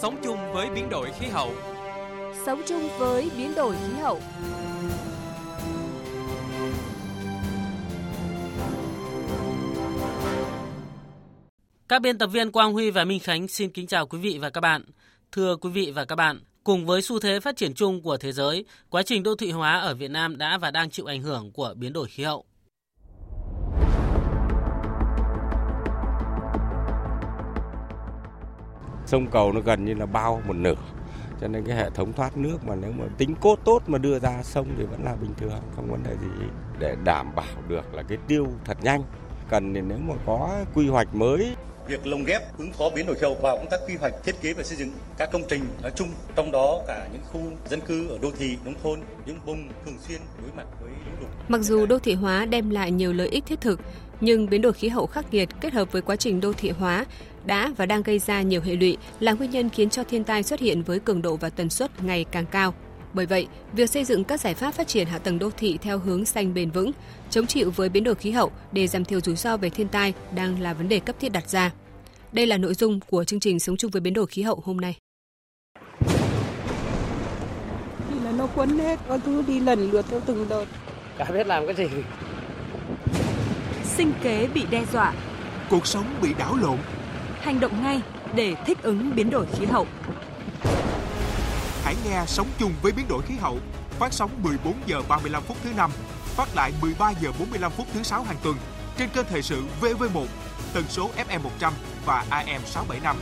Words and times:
Sống 0.00 0.16
chung 0.24 0.52
với 0.52 0.70
biến 0.70 0.88
đổi 0.90 1.10
khí 1.18 1.26
hậu. 1.26 1.52
Sống 2.46 2.62
chung 2.66 2.88
với 2.98 3.30
biến 3.36 3.54
đổi 3.54 3.74
khí 3.74 3.92
hậu. 4.00 4.20
Các 11.88 12.02
biên 12.02 12.18
tập 12.18 12.26
viên 12.26 12.52
Quang 12.52 12.72
Huy 12.72 12.90
và 12.90 13.04
Minh 13.04 13.20
Khánh 13.20 13.48
xin 13.48 13.70
kính 13.70 13.86
chào 13.86 14.06
quý 14.06 14.18
vị 14.18 14.38
và 14.40 14.50
các 14.50 14.60
bạn. 14.60 14.84
Thưa 15.32 15.56
quý 15.56 15.70
vị 15.70 15.92
và 15.94 16.04
các 16.04 16.16
bạn, 16.16 16.40
cùng 16.64 16.86
với 16.86 17.02
xu 17.02 17.20
thế 17.20 17.40
phát 17.40 17.56
triển 17.56 17.74
chung 17.74 18.02
của 18.02 18.16
thế 18.16 18.32
giới, 18.32 18.64
quá 18.90 19.02
trình 19.02 19.22
đô 19.22 19.34
thị 19.34 19.50
hóa 19.50 19.78
ở 19.78 19.94
Việt 19.94 20.10
Nam 20.10 20.38
đã 20.38 20.58
và 20.58 20.70
đang 20.70 20.90
chịu 20.90 21.06
ảnh 21.06 21.22
hưởng 21.22 21.52
của 21.52 21.74
biến 21.76 21.92
đổi 21.92 22.08
khí 22.08 22.22
hậu. 22.24 22.44
Sông 29.08 29.26
cầu 29.26 29.52
nó 29.52 29.60
gần 29.60 29.84
như 29.84 29.94
là 29.94 30.06
bao 30.06 30.42
một 30.46 30.56
nửa. 30.56 30.74
Cho 31.40 31.48
nên 31.48 31.64
cái 31.64 31.76
hệ 31.76 31.90
thống 31.90 32.12
thoát 32.12 32.36
nước 32.36 32.58
mà 32.66 32.74
nếu 32.74 32.92
mà 32.92 33.04
tính 33.18 33.34
cốt 33.40 33.58
tốt 33.64 33.82
mà 33.86 33.98
đưa 33.98 34.18
ra 34.18 34.42
sông 34.42 34.66
thì 34.78 34.84
vẫn 34.84 35.04
là 35.04 35.14
bình 35.14 35.30
thường 35.36 35.60
không 35.76 35.90
vấn 35.90 36.02
đề 36.02 36.10
gì. 36.10 36.44
Để 36.78 36.96
đảm 37.04 37.34
bảo 37.34 37.62
được 37.68 37.94
là 37.94 38.02
cái 38.02 38.18
tiêu 38.28 38.46
thật 38.64 38.78
nhanh 38.82 39.02
cần 39.50 39.74
thì 39.74 39.80
nếu 39.80 39.98
mà 39.98 40.14
có 40.26 40.50
quy 40.74 40.88
hoạch 40.88 41.14
mới. 41.14 41.54
Việc 41.86 42.06
lồng 42.06 42.24
ghép 42.24 42.58
ứng 42.58 42.72
phó 42.72 42.90
biến 42.90 43.06
đổi 43.06 43.14
khí 43.14 43.22
hậu 43.22 43.34
vào 43.34 43.56
công 43.56 43.70
tác 43.70 43.80
quy 43.88 43.96
hoạch 43.96 44.12
thiết 44.24 44.40
kế 44.42 44.52
và 44.52 44.62
xây 44.62 44.78
dựng 44.78 44.90
các 45.18 45.28
công 45.32 45.42
trình 45.48 45.64
nói 45.82 45.92
chung 45.94 46.08
trong 46.36 46.52
đó 46.52 46.82
cả 46.86 47.08
những 47.12 47.22
khu 47.32 47.40
dân 47.68 47.80
cư 47.80 48.08
ở 48.08 48.18
đô 48.22 48.30
thị 48.38 48.56
nông 48.64 48.74
thôn 48.82 49.00
những 49.26 49.38
vùng 49.46 49.68
thường 49.84 49.96
xuyên 50.08 50.20
đối 50.42 50.50
mặt 50.56 50.66
với 50.80 50.90
lũ 50.90 51.12
lụt. 51.20 51.30
Mặc 51.48 51.60
dù 51.60 51.86
đô 51.86 51.98
thị 51.98 52.14
hóa 52.14 52.46
đem 52.46 52.70
lại 52.70 52.90
nhiều 52.90 53.12
lợi 53.12 53.28
ích 53.28 53.46
thiết 53.46 53.60
thực 53.60 53.80
nhưng 54.20 54.50
biến 54.50 54.62
đổi 54.62 54.72
khí 54.72 54.88
hậu 54.88 55.06
khắc 55.06 55.34
nghiệt 55.34 55.48
kết 55.60 55.72
hợp 55.72 55.92
với 55.92 56.02
quá 56.02 56.16
trình 56.16 56.40
đô 56.40 56.52
thị 56.52 56.70
hóa 56.70 57.04
đã 57.48 57.72
và 57.76 57.86
đang 57.86 58.02
gây 58.02 58.18
ra 58.18 58.42
nhiều 58.42 58.60
hệ 58.60 58.76
lụy 58.76 58.96
là 59.20 59.32
nguyên 59.32 59.50
nhân 59.50 59.70
khiến 59.70 59.90
cho 59.90 60.04
thiên 60.04 60.24
tai 60.24 60.42
xuất 60.42 60.60
hiện 60.60 60.82
với 60.82 61.00
cường 61.00 61.22
độ 61.22 61.36
và 61.36 61.50
tần 61.50 61.70
suất 61.70 62.04
ngày 62.04 62.24
càng 62.24 62.46
cao. 62.46 62.74
Bởi 63.14 63.26
vậy, 63.26 63.46
việc 63.72 63.90
xây 63.90 64.04
dựng 64.04 64.24
các 64.24 64.40
giải 64.40 64.54
pháp 64.54 64.70
phát 64.70 64.88
triển 64.88 65.06
hạ 65.06 65.18
tầng 65.18 65.38
đô 65.38 65.50
thị 65.50 65.78
theo 65.82 65.98
hướng 65.98 66.24
xanh 66.24 66.54
bền 66.54 66.70
vững, 66.70 66.90
chống 67.30 67.46
chịu 67.46 67.70
với 67.70 67.88
biến 67.88 68.04
đổi 68.04 68.14
khí 68.14 68.30
hậu 68.30 68.52
để 68.72 68.86
giảm 68.86 69.04
thiểu 69.04 69.20
rủi 69.20 69.36
ro 69.36 69.56
về 69.56 69.70
thiên 69.70 69.88
tai 69.88 70.14
đang 70.34 70.60
là 70.60 70.74
vấn 70.74 70.88
đề 70.88 71.00
cấp 71.00 71.16
thiết 71.20 71.32
đặt 71.32 71.48
ra. 71.48 71.72
Đây 72.32 72.46
là 72.46 72.56
nội 72.56 72.74
dung 72.74 73.00
của 73.00 73.24
chương 73.24 73.40
trình 73.40 73.60
Sống 73.60 73.76
chung 73.76 73.90
với 73.90 74.00
biến 74.00 74.14
đổi 74.14 74.26
khí 74.26 74.42
hậu 74.42 74.62
hôm 74.64 74.76
nay. 74.76 74.96
Thì 78.10 78.18
là 78.24 78.32
nó 78.38 78.46
quấn 78.54 78.78
hết, 78.78 78.98
có 79.08 79.18
thứ 79.18 79.42
đi 79.46 79.60
lần 79.60 79.90
lượt 79.90 80.06
theo 80.10 80.20
từng 80.26 80.46
đợt. 80.48 80.64
Cả 81.18 81.24
biết 81.34 81.46
làm 81.46 81.66
cái 81.66 81.74
gì. 81.74 81.86
Sinh 83.84 84.12
kế 84.22 84.48
bị 84.54 84.62
đe 84.70 84.84
dọa. 84.92 85.14
Cuộc 85.70 85.86
sống 85.86 86.04
bị 86.22 86.34
đảo 86.38 86.56
lộn. 86.56 86.78
Hành 87.40 87.60
động 87.60 87.82
ngay 87.82 88.02
để 88.34 88.54
thích 88.66 88.78
ứng 88.82 89.14
biến 89.14 89.30
đổi 89.30 89.46
khí 89.52 89.66
hậu. 89.66 89.86
Hãy 91.84 91.94
nghe 92.04 92.24
Sống 92.26 92.48
chung 92.58 92.72
với 92.82 92.92
biến 92.92 93.06
đổi 93.08 93.22
khí 93.22 93.34
hậu 93.40 93.58
phát 93.98 94.12
sóng 94.12 94.30
14 94.42 94.74
giờ 94.86 95.02
35 95.08 95.42
phút 95.42 95.56
thứ 95.64 95.70
năm, 95.76 95.90
phát 96.24 96.48
lại 96.56 96.72
13 96.82 97.12
giờ 97.22 97.32
45 97.38 97.72
phút 97.72 97.86
thứ 97.92 98.02
sáu 98.02 98.22
hàng 98.22 98.36
tuần 98.42 98.56
trên 98.98 99.08
kênh 99.14 99.24
thời 99.28 99.42
sự 99.42 99.62
VV1, 99.80 100.26
tần 100.74 100.84
số 100.88 101.10
FM 101.28 101.40
100 101.42 101.72
và 102.04 102.24
AM 102.30 102.62
675. 102.66 103.16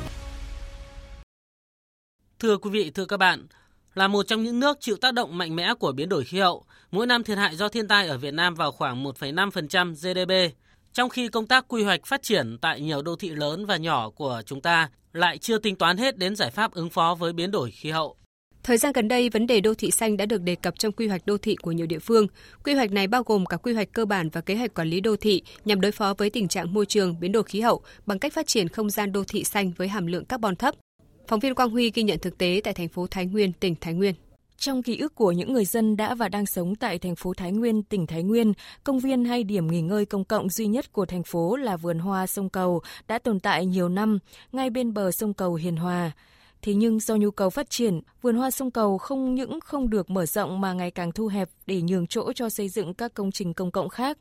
Thưa 2.38 2.56
quý 2.56 2.70
vị, 2.70 2.90
thưa 2.90 3.04
các 3.04 3.16
bạn, 3.16 3.46
là 3.94 4.08
một 4.08 4.22
trong 4.22 4.42
những 4.42 4.60
nước 4.60 4.78
chịu 4.80 4.96
tác 4.96 5.14
động 5.14 5.38
mạnh 5.38 5.56
mẽ 5.56 5.74
của 5.74 5.92
biến 5.92 6.08
đổi 6.08 6.24
khí 6.24 6.38
hậu, 6.38 6.64
mỗi 6.90 7.06
năm 7.06 7.24
thiệt 7.24 7.38
hại 7.38 7.56
do 7.56 7.68
thiên 7.68 7.88
tai 7.88 8.08
ở 8.08 8.18
Việt 8.18 8.34
Nam 8.34 8.54
vào 8.54 8.72
khoảng 8.72 9.04
1,5% 9.04 9.92
GDP, 9.92 10.56
trong 10.96 11.08
khi 11.10 11.28
công 11.28 11.46
tác 11.46 11.64
quy 11.68 11.82
hoạch 11.82 12.06
phát 12.06 12.22
triển 12.22 12.58
tại 12.60 12.80
nhiều 12.80 13.02
đô 13.02 13.16
thị 13.16 13.28
lớn 13.28 13.66
và 13.66 13.76
nhỏ 13.76 14.10
của 14.10 14.42
chúng 14.46 14.60
ta 14.60 14.90
lại 15.12 15.38
chưa 15.38 15.58
tính 15.58 15.76
toán 15.76 15.96
hết 15.96 16.18
đến 16.18 16.36
giải 16.36 16.50
pháp 16.50 16.72
ứng 16.72 16.90
phó 16.90 17.14
với 17.14 17.32
biến 17.32 17.50
đổi 17.50 17.70
khí 17.70 17.90
hậu. 17.90 18.16
Thời 18.62 18.76
gian 18.76 18.92
gần 18.92 19.08
đây, 19.08 19.30
vấn 19.30 19.46
đề 19.46 19.60
đô 19.60 19.74
thị 19.74 19.90
xanh 19.90 20.16
đã 20.16 20.26
được 20.26 20.42
đề 20.42 20.54
cập 20.54 20.78
trong 20.78 20.92
quy 20.92 21.08
hoạch 21.08 21.26
đô 21.26 21.38
thị 21.38 21.56
của 21.56 21.72
nhiều 21.72 21.86
địa 21.86 21.98
phương. 21.98 22.26
Quy 22.64 22.74
hoạch 22.74 22.92
này 22.92 23.06
bao 23.06 23.22
gồm 23.22 23.46
cả 23.46 23.56
quy 23.56 23.72
hoạch 23.72 23.92
cơ 23.92 24.04
bản 24.04 24.28
và 24.28 24.40
kế 24.40 24.54
hoạch 24.54 24.74
quản 24.74 24.88
lý 24.88 25.00
đô 25.00 25.16
thị 25.16 25.42
nhằm 25.64 25.80
đối 25.80 25.92
phó 25.92 26.14
với 26.18 26.30
tình 26.30 26.48
trạng 26.48 26.74
môi 26.74 26.86
trường, 26.86 27.20
biến 27.20 27.32
đổi 27.32 27.42
khí 27.42 27.60
hậu 27.60 27.82
bằng 28.06 28.18
cách 28.18 28.32
phát 28.32 28.46
triển 28.46 28.68
không 28.68 28.90
gian 28.90 29.12
đô 29.12 29.24
thị 29.24 29.44
xanh 29.44 29.72
với 29.76 29.88
hàm 29.88 30.06
lượng 30.06 30.24
carbon 30.24 30.56
thấp. 30.56 30.74
Phóng 31.28 31.40
viên 31.40 31.54
Quang 31.54 31.70
Huy 31.70 31.90
ghi 31.94 32.02
nhận 32.02 32.18
thực 32.18 32.38
tế 32.38 32.60
tại 32.64 32.74
thành 32.74 32.88
phố 32.88 33.06
Thái 33.06 33.26
Nguyên, 33.26 33.52
tỉnh 33.52 33.74
Thái 33.80 33.94
Nguyên. 33.94 34.14
Trong 34.58 34.82
ký 34.82 34.98
ức 34.98 35.14
của 35.14 35.32
những 35.32 35.52
người 35.52 35.64
dân 35.64 35.96
đã 35.96 36.14
và 36.14 36.28
đang 36.28 36.46
sống 36.46 36.74
tại 36.74 36.98
thành 36.98 37.16
phố 37.16 37.34
Thái 37.34 37.52
Nguyên, 37.52 37.82
tỉnh 37.82 38.06
Thái 38.06 38.22
Nguyên, 38.22 38.52
công 38.84 38.98
viên 38.98 39.24
hay 39.24 39.44
điểm 39.44 39.66
nghỉ 39.66 39.80
ngơi 39.80 40.06
công 40.06 40.24
cộng 40.24 40.50
duy 40.50 40.66
nhất 40.66 40.92
của 40.92 41.06
thành 41.06 41.22
phố 41.22 41.56
là 41.56 41.76
vườn 41.76 41.98
hoa 41.98 42.26
sông 42.26 42.48
Cầu 42.48 42.82
đã 43.08 43.18
tồn 43.18 43.40
tại 43.40 43.66
nhiều 43.66 43.88
năm, 43.88 44.18
ngay 44.52 44.70
bên 44.70 44.94
bờ 44.94 45.10
sông 45.10 45.34
Cầu 45.34 45.54
Hiền 45.54 45.76
Hòa. 45.76 46.12
Thế 46.62 46.74
nhưng 46.74 47.00
do 47.00 47.16
nhu 47.16 47.30
cầu 47.30 47.50
phát 47.50 47.70
triển, 47.70 48.00
vườn 48.22 48.36
hoa 48.36 48.50
sông 48.50 48.70
cầu 48.70 48.98
không 48.98 49.34
những 49.34 49.60
không 49.60 49.90
được 49.90 50.10
mở 50.10 50.26
rộng 50.26 50.60
mà 50.60 50.72
ngày 50.72 50.90
càng 50.90 51.12
thu 51.12 51.26
hẹp 51.26 51.48
để 51.66 51.82
nhường 51.82 52.06
chỗ 52.06 52.32
cho 52.32 52.48
xây 52.48 52.68
dựng 52.68 52.94
các 52.94 53.14
công 53.14 53.32
trình 53.32 53.54
công 53.54 53.70
cộng 53.70 53.88
khác. 53.88 54.18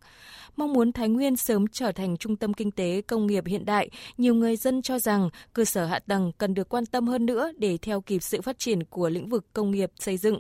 Mong 0.56 0.73
muốn 0.73 0.91
Thái 0.91 1.09
Nguyên 1.09 1.38
sớm 1.38 1.68
trở 1.68 1.91
thành 1.91 2.18
trung 2.18 2.35
tâm 2.35 2.53
kinh 2.53 2.72
tế 2.72 3.01
công 3.01 3.28
nghiệp 3.28 3.46
hiện 3.46 3.66
đại, 3.66 3.90
nhiều 4.18 4.34
người 4.34 4.56
dân 4.56 4.81
cho 4.81 5.00
rằng 5.00 5.29
cơ 5.53 5.66
sở 5.66 5.85
hạ 5.85 6.00
tầng 6.00 6.31
cần 6.38 6.53
được 6.53 6.69
quan 6.69 6.85
tâm 6.85 7.07
hơn 7.07 7.25
nữa 7.25 7.51
để 7.57 7.78
theo 7.78 8.01
kịp 8.01 8.23
sự 8.23 8.41
phát 8.41 8.59
triển 8.59 8.84
của 8.84 9.09
lĩnh 9.09 9.29
vực 9.29 9.53
công 9.53 9.72
nghiệp 9.72 9.91
xây 10.00 10.17
dựng. 10.17 10.40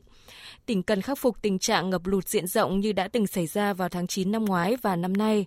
Tỉnh 0.65 0.83
cần 0.83 1.01
khắc 1.01 1.17
phục 1.17 1.41
tình 1.41 1.59
trạng 1.59 1.89
ngập 1.89 2.05
lụt 2.05 2.27
diện 2.27 2.47
rộng 2.47 2.79
như 2.79 2.91
đã 2.91 3.07
từng 3.07 3.27
xảy 3.27 3.47
ra 3.47 3.73
vào 3.73 3.89
tháng 3.89 4.07
9 4.07 4.31
năm 4.31 4.45
ngoái 4.45 4.75
và 4.81 4.95
năm 4.95 5.13
nay. 5.13 5.45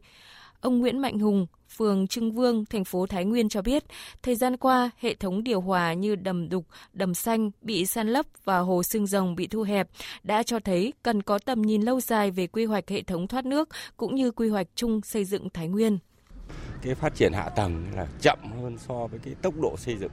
Ông 0.61 0.79
Nguyễn 0.79 0.99
Mạnh 0.99 1.19
Hùng, 1.19 1.47
phường 1.77 2.07
Trưng 2.07 2.33
Vương, 2.33 2.65
thành 2.65 2.85
phố 2.85 3.07
Thái 3.07 3.25
Nguyên 3.25 3.49
cho 3.49 3.63
biết, 3.63 3.85
thời 4.23 4.35
gian 4.35 4.57
qua, 4.57 4.91
hệ 4.99 5.15
thống 5.15 5.45
điều 5.45 5.61
hòa 5.61 5.93
như 5.93 6.17
đầm 6.17 6.49
đục, 6.49 6.65
đầm 6.93 7.15
xanh 7.15 7.51
bị 7.61 7.87
san 7.87 8.09
lấp 8.09 8.27
và 8.45 8.59
hồ 8.59 8.83
xương 8.83 9.07
rồng 9.07 9.35
bị 9.35 9.47
thu 9.47 9.63
hẹp 9.63 9.89
đã 10.23 10.43
cho 10.43 10.61
thấy 10.61 10.93
cần 11.03 11.23
có 11.23 11.39
tầm 11.39 11.63
nhìn 11.63 11.83
lâu 11.83 12.01
dài 12.01 12.31
về 12.31 12.47
quy 12.47 12.65
hoạch 12.65 12.89
hệ 12.89 13.03
thống 13.03 13.29
thoát 13.29 13.45
nước 13.45 13.69
cũng 13.97 14.15
như 14.15 14.31
quy 14.31 14.49
hoạch 14.49 14.67
chung 14.75 15.01
xây 15.03 15.25
dựng 15.25 15.51
Thái 15.51 15.69
Nguyên. 15.69 15.99
Cái 16.83 16.95
phát 16.95 17.15
triển 17.15 17.33
hạ 17.33 17.49
tầng 17.49 17.87
là 17.97 18.07
chậm 18.21 18.39
hơn 18.63 18.79
so 18.79 19.07
với 19.07 19.21
cái 19.25 19.35
tốc 19.43 19.55
độ 19.61 19.77
xây 19.77 19.97
dựng. 19.97 20.13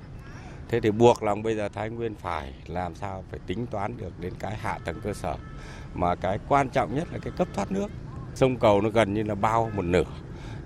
Thế 0.69 0.79
thì 0.79 0.91
buộc 0.91 1.23
lòng 1.23 1.43
bây 1.43 1.55
giờ 1.55 1.69
Thái 1.69 1.89
Nguyên 1.89 2.15
phải 2.15 2.53
làm 2.67 2.95
sao 2.95 3.23
phải 3.31 3.39
tính 3.47 3.65
toán 3.67 3.97
được 3.97 4.19
đến 4.19 4.33
cái 4.39 4.55
hạ 4.57 4.79
tầng 4.85 4.99
cơ 5.03 5.13
sở. 5.13 5.35
Mà 5.93 6.15
cái 6.15 6.39
quan 6.47 6.69
trọng 6.69 6.95
nhất 6.95 7.07
là 7.11 7.19
cái 7.19 7.33
cấp 7.37 7.47
thoát 7.53 7.71
nước. 7.71 7.87
Sông 8.35 8.57
cầu 8.57 8.81
nó 8.81 8.89
gần 8.89 9.13
như 9.13 9.23
là 9.23 9.35
bao 9.35 9.71
một 9.75 9.81
nửa 9.81 10.03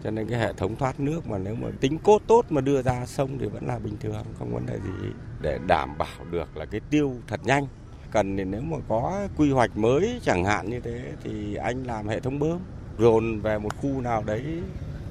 cho 0.03 0.11
nên 0.11 0.27
cái 0.27 0.39
hệ 0.39 0.53
thống 0.53 0.75
thoát 0.75 0.99
nước 0.99 1.27
mà 1.27 1.37
nếu 1.37 1.55
mà 1.55 1.67
tính 1.79 1.97
cốt 2.03 2.21
tốt 2.27 2.45
mà 2.49 2.61
đưa 2.61 2.81
ra 2.81 3.05
sông 3.05 3.37
thì 3.39 3.45
vẫn 3.45 3.67
là 3.67 3.79
bình 3.79 3.97
thường, 3.99 4.23
không 4.39 4.53
vấn 4.53 4.65
đề 4.65 4.79
gì. 4.79 5.09
Để 5.41 5.59
đảm 5.67 5.97
bảo 5.97 6.25
được 6.31 6.57
là 6.57 6.65
cái 6.65 6.81
tiêu 6.89 7.13
thật 7.27 7.39
nhanh. 7.43 7.67
Cần 8.11 8.37
thì 8.37 8.43
nếu 8.43 8.61
mà 8.61 8.77
có 8.87 9.27
quy 9.37 9.51
hoạch 9.51 9.77
mới 9.77 10.19
chẳng 10.23 10.45
hạn 10.45 10.69
như 10.69 10.79
thế 10.79 11.11
thì 11.23 11.55
anh 11.55 11.83
làm 11.83 12.07
hệ 12.07 12.19
thống 12.19 12.39
bơm, 12.39 12.59
dồn 12.99 13.39
về 13.39 13.57
một 13.57 13.77
khu 13.77 14.01
nào 14.01 14.23
đấy 14.23 14.43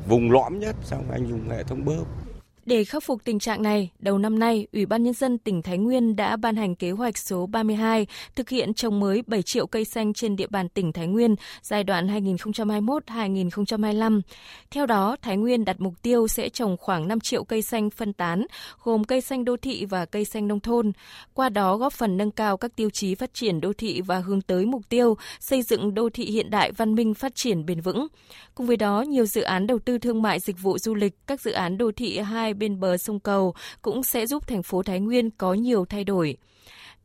vùng 0.09 0.31
lõm 0.31 0.59
nhất, 0.59 0.77
xong 0.83 1.11
anh 1.11 1.29
dùng 1.29 1.49
hệ 1.51 1.63
thống 1.63 1.85
bơm 1.85 2.05
để 2.69 2.85
khắc 2.85 3.03
phục 3.03 3.25
tình 3.25 3.39
trạng 3.39 3.63
này, 3.63 3.91
đầu 3.99 4.19
năm 4.19 4.39
nay, 4.39 4.67
Ủy 4.73 4.87
ban 4.87 5.03
Nhân 5.03 5.15
dân 5.15 5.39
tỉnh 5.39 5.63
Thái 5.63 5.79
Nguyên 5.79 6.17
đã 6.17 6.37
ban 6.37 6.57
hành 6.57 6.75
kế 6.75 6.91
hoạch 6.91 7.19
số 7.19 7.47
32 7.47 8.07
thực 8.37 8.49
hiện 8.49 8.75
trồng 8.75 9.01
mới 9.01 9.23
7 9.27 9.43
triệu 9.43 9.67
cây 9.67 9.85
xanh 9.85 10.13
trên 10.13 10.37
địa 10.37 10.47
bàn 10.47 10.69
tỉnh 10.69 10.93
Thái 10.93 11.07
Nguyên 11.07 11.37
giai 11.63 11.85
đoạn 11.85 12.07
2021-2025. 12.25 14.21
Theo 14.71 14.87
đó, 14.87 15.17
Thái 15.23 15.37
Nguyên 15.37 15.65
đặt 15.65 15.81
mục 15.81 15.95
tiêu 16.03 16.29
sẽ 16.29 16.49
trồng 16.49 16.77
khoảng 16.77 17.09
5 17.09 17.21
triệu 17.21 17.45
cây 17.45 17.63
xanh 17.63 17.91
phân 17.91 18.13
tán, 18.13 18.47
gồm 18.83 19.05
cây 19.05 19.21
xanh 19.21 19.45
đô 19.45 19.57
thị 19.57 19.85
và 19.85 20.05
cây 20.05 20.25
xanh 20.25 20.49
nông 20.49 20.61
thôn. 20.61 20.93
Qua 21.35 21.49
đó 21.49 21.77
góp 21.77 21.93
phần 21.93 22.17
nâng 22.17 22.31
cao 22.31 22.57
các 22.57 22.77
tiêu 22.77 22.91
chí 22.91 23.15
phát 23.15 23.35
triển 23.35 23.61
đô 23.61 23.73
thị 23.73 24.01
và 24.01 24.19
hướng 24.19 24.41
tới 24.41 24.67
mục 24.67 24.83
tiêu 24.89 25.17
xây 25.41 25.63
dựng 25.63 25.95
đô 25.95 26.09
thị 26.11 26.25
hiện 26.25 26.51
đại 26.51 26.73
văn 26.73 26.95
minh 26.95 27.15
phát 27.15 27.35
triển 27.35 27.67
bền 27.67 27.81
vững. 27.81 28.07
Cùng 28.55 28.67
với 28.67 28.77
đó, 28.77 29.03
nhiều 29.03 29.27
dự 29.27 29.43
án 29.43 29.67
đầu 29.67 29.79
tư 29.79 29.99
thương 29.99 30.23
mại 30.23 30.41
dịch 30.41 30.57
vụ 30.63 30.79
du 30.79 30.95
lịch, 30.95 31.27
các 31.27 31.41
dự 31.41 31.53
án 31.53 31.79
đô 31.79 31.91
thị 31.97 32.19
hai 32.19 32.55
bên 32.59 32.81
bờ 32.81 32.97
sông 32.97 33.21
Cầu 33.21 33.55
cũng 33.83 34.03
sẽ 34.03 34.27
giúp 34.27 34.47
thành 34.47 34.63
phố 34.63 34.83
Thái 34.83 35.01
Nguyên 35.01 35.31
có 35.31 35.55
nhiều 35.55 35.85
thay 35.85 36.05
đổi. 36.05 36.37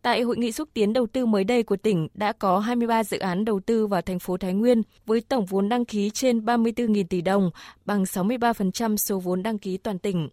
Tại 0.02 0.22
hội 0.22 0.38
nghị 0.38 0.52
xúc 0.52 0.70
tiến 0.74 0.94
đầu 0.94 1.08
tư 1.08 1.26
mới 1.26 1.44
đây 1.44 1.64
của 1.64 1.76
tỉnh 1.76 2.08
đã 2.14 2.34
có 2.34 2.60
23 2.60 3.04
dự 3.04 3.20
án 3.20 3.46
đầu 3.46 3.60
tư 3.66 3.88
vào 3.88 4.02
thành 4.02 4.20
phố 4.20 4.38
Thái 4.38 4.54
Nguyên 4.54 4.82
với 5.06 5.22
tổng 5.22 5.46
vốn 5.46 5.70
đăng 5.70 5.86
ký 5.86 6.10
trên 6.10 6.40
34.000 6.40 7.04
tỷ 7.10 7.22
đồng, 7.22 7.52
bằng 7.86 8.04
63% 8.04 8.98
số 8.98 9.20
vốn 9.20 9.44
đăng 9.44 9.58
ký 9.58 9.78
toàn 9.78 10.00
tỉnh. 10.00 10.30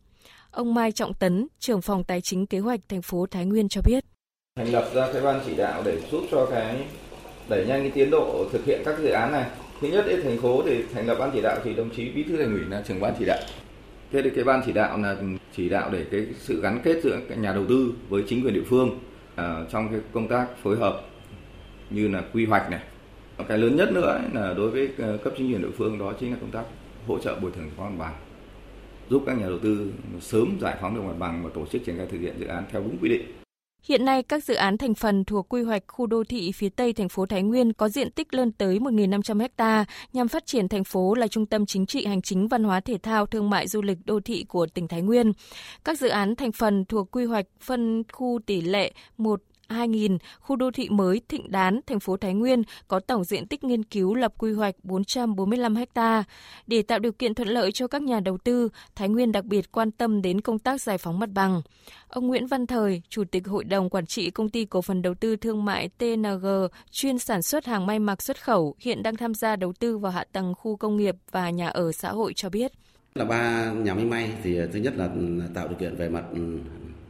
Ông 0.50 0.74
Mai 0.74 0.92
Trọng 0.92 1.14
Tấn, 1.14 1.46
trưởng 1.58 1.80
phòng 1.80 2.04
tài 2.04 2.20
chính 2.20 2.46
kế 2.46 2.58
hoạch 2.58 2.80
thành 2.88 3.02
phố 3.02 3.26
Thái 3.30 3.46
Nguyên 3.46 3.68
cho 3.68 3.80
biết. 3.84 4.04
Thành 4.56 4.72
lập 4.72 4.90
ra 4.94 5.12
cái 5.12 5.22
ban 5.22 5.40
chỉ 5.46 5.54
đạo 5.54 5.82
để 5.84 6.00
giúp 6.10 6.22
cho 6.30 6.46
cái 6.46 6.86
đẩy 7.48 7.66
nhanh 7.66 7.80
cái 7.80 7.90
tiến 7.90 8.10
độ 8.10 8.48
thực 8.52 8.64
hiện 8.64 8.82
các 8.84 8.98
dự 9.02 9.08
án 9.08 9.32
này. 9.32 9.50
Thứ 9.80 9.88
nhất, 9.88 10.04
ở 10.06 10.20
thành 10.24 10.38
phố 10.38 10.62
thì 10.66 10.82
thành 10.94 11.06
lập 11.06 11.16
ban 11.20 11.30
chỉ 11.34 11.40
đạo 11.42 11.58
thì 11.64 11.74
đồng 11.74 11.90
chí 11.96 12.08
bí 12.08 12.22
thư 12.22 12.36
thành 12.36 12.52
ủy 12.52 12.64
là 12.70 12.82
trưởng 12.88 13.00
ban 13.00 13.14
chỉ 13.18 13.24
đạo 13.24 13.38
thế 14.12 14.22
thì 14.22 14.30
cái 14.30 14.44
ban 14.44 14.62
chỉ 14.66 14.72
đạo 14.72 14.98
là 14.98 15.16
chỉ 15.56 15.68
đạo 15.68 15.90
để 15.92 16.04
cái 16.10 16.26
sự 16.38 16.60
gắn 16.62 16.80
kết 16.84 17.00
giữa 17.02 17.20
nhà 17.36 17.52
đầu 17.52 17.66
tư 17.68 17.92
với 18.08 18.24
chính 18.28 18.44
quyền 18.44 18.54
địa 18.54 18.64
phương 18.68 18.98
à, 19.36 19.64
trong 19.70 19.88
cái 19.88 20.00
công 20.12 20.28
tác 20.28 20.46
phối 20.62 20.76
hợp 20.76 21.00
như 21.90 22.08
là 22.08 22.22
quy 22.32 22.46
hoạch 22.46 22.70
này 22.70 22.80
cái 23.48 23.58
lớn 23.58 23.76
nhất 23.76 23.92
nữa 23.92 24.20
là 24.32 24.54
đối 24.54 24.70
với 24.70 24.88
ờ, 24.98 25.16
cấp 25.16 25.32
chính 25.36 25.52
quyền 25.52 25.62
địa 25.62 25.70
phương 25.78 25.98
đó 25.98 26.12
chính 26.20 26.30
là 26.30 26.36
công 26.40 26.50
tác 26.50 26.64
hỗ 27.06 27.18
trợ 27.18 27.38
bồi 27.42 27.50
thường 27.50 27.64
giải 27.64 27.74
phóng 27.76 27.98
mặt 27.98 28.04
bằng 28.04 28.14
giúp 29.10 29.22
các 29.26 29.38
nhà 29.38 29.46
đầu 29.46 29.58
tư 29.58 29.92
sớm 30.20 30.58
giải 30.60 30.76
phóng 30.80 30.94
được 30.94 31.02
mặt 31.02 31.18
bằng 31.18 31.44
và 31.44 31.50
tổ 31.54 31.66
chức 31.66 31.84
triển 31.84 31.96
khai 31.96 32.06
thực 32.10 32.18
hiện 32.18 32.34
dự 32.38 32.46
án 32.46 32.64
theo 32.72 32.82
đúng 32.82 32.98
quy 33.02 33.08
định. 33.08 33.39
Hiện 33.82 34.04
nay, 34.04 34.22
các 34.22 34.44
dự 34.44 34.54
án 34.54 34.78
thành 34.78 34.94
phần 34.94 35.24
thuộc 35.24 35.48
quy 35.48 35.62
hoạch 35.62 35.82
khu 35.88 36.06
đô 36.06 36.24
thị 36.24 36.52
phía 36.52 36.68
Tây 36.68 36.92
thành 36.92 37.08
phố 37.08 37.26
Thái 37.26 37.42
Nguyên 37.42 37.72
có 37.72 37.88
diện 37.88 38.10
tích 38.10 38.34
lên 38.34 38.52
tới 38.52 38.78
1.500 38.78 39.48
ha 39.58 39.84
nhằm 40.12 40.28
phát 40.28 40.46
triển 40.46 40.68
thành 40.68 40.84
phố 40.84 41.14
là 41.14 41.28
trung 41.28 41.46
tâm 41.46 41.66
chính 41.66 41.86
trị 41.86 42.06
hành 42.06 42.22
chính 42.22 42.48
văn 42.48 42.64
hóa 42.64 42.80
thể 42.80 42.98
thao 42.98 43.26
thương 43.26 43.50
mại 43.50 43.68
du 43.68 43.82
lịch 43.82 43.98
đô 44.04 44.20
thị 44.20 44.44
của 44.48 44.66
tỉnh 44.66 44.88
Thái 44.88 45.02
Nguyên. 45.02 45.32
Các 45.84 45.98
dự 45.98 46.08
án 46.08 46.36
thành 46.36 46.52
phần 46.52 46.84
thuộc 46.84 47.10
quy 47.10 47.24
hoạch 47.24 47.46
phân 47.60 48.02
khu 48.12 48.40
tỷ 48.46 48.60
lệ 48.60 48.92
1 49.18 49.42
2000, 49.70 50.18
khu 50.40 50.56
đô 50.56 50.70
thị 50.70 50.88
mới 50.88 51.20
Thịnh 51.28 51.50
Đán, 51.50 51.80
thành 51.86 52.00
phố 52.00 52.16
Thái 52.16 52.34
Nguyên 52.34 52.62
có 52.88 53.00
tổng 53.00 53.24
diện 53.24 53.46
tích 53.46 53.64
nghiên 53.64 53.82
cứu 53.82 54.14
lập 54.14 54.32
quy 54.38 54.52
hoạch 54.52 54.74
445 54.82 55.76
ha. 55.94 56.24
Để 56.66 56.82
tạo 56.82 56.98
điều 56.98 57.12
kiện 57.12 57.34
thuận 57.34 57.48
lợi 57.48 57.72
cho 57.72 57.86
các 57.86 58.02
nhà 58.02 58.20
đầu 58.20 58.38
tư, 58.38 58.68
Thái 58.94 59.08
Nguyên 59.08 59.32
đặc 59.32 59.44
biệt 59.44 59.72
quan 59.72 59.90
tâm 59.90 60.22
đến 60.22 60.40
công 60.40 60.58
tác 60.58 60.80
giải 60.80 60.98
phóng 60.98 61.18
mặt 61.18 61.30
bằng. 61.34 61.62
Ông 62.08 62.26
Nguyễn 62.26 62.46
Văn 62.46 62.66
Thời, 62.66 63.02
Chủ 63.08 63.24
tịch 63.24 63.46
Hội 63.46 63.64
đồng 63.64 63.90
Quản 63.90 64.06
trị 64.06 64.30
Công 64.30 64.48
ty 64.48 64.64
Cổ 64.64 64.82
phần 64.82 65.02
Đầu 65.02 65.14
tư 65.14 65.36
Thương 65.36 65.64
mại 65.64 65.88
TNG, 65.88 66.46
chuyên 66.90 67.18
sản 67.18 67.42
xuất 67.42 67.66
hàng 67.66 67.86
may 67.86 67.98
mặc 67.98 68.22
xuất 68.22 68.44
khẩu, 68.44 68.74
hiện 68.78 69.02
đang 69.02 69.16
tham 69.16 69.34
gia 69.34 69.56
đầu 69.56 69.72
tư 69.72 69.98
vào 69.98 70.12
hạ 70.12 70.24
tầng 70.32 70.54
khu 70.54 70.76
công 70.76 70.96
nghiệp 70.96 71.16
và 71.30 71.50
nhà 71.50 71.68
ở 71.68 71.92
xã 71.92 72.10
hội 72.12 72.32
cho 72.34 72.50
biết. 72.50 72.72
Là 73.14 73.24
ba 73.24 73.72
nhà 73.72 73.94
may 73.94 74.04
may 74.04 74.32
thì 74.42 74.58
thứ 74.72 74.78
nhất 74.78 74.96
là 74.96 75.08
tạo 75.54 75.68
điều 75.68 75.78
kiện 75.78 75.96
về 75.96 76.08
mặt 76.08 76.24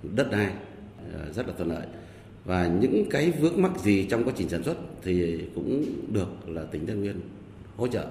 đất 0.03 0.31
đai 0.31 0.53
rất 1.35 1.47
là 1.47 1.53
thuận 1.57 1.69
lợi 1.69 1.87
và 2.45 2.67
những 2.67 3.05
cái 3.11 3.31
vướng 3.31 3.63
mắc 3.63 3.73
gì 3.79 4.07
trong 4.11 4.25
quá 4.25 4.33
trình 4.37 4.49
sản 4.49 4.63
xuất 4.63 4.77
thì 5.03 5.45
cũng 5.55 5.85
được 6.13 6.49
là 6.49 6.65
tỉnh 6.65 6.87
Thái 6.87 6.97
Nguyên 6.97 7.21
hỗ 7.77 7.89
trợ. 7.89 8.07